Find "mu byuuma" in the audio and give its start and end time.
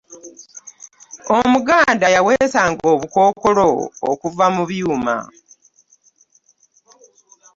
4.55-5.17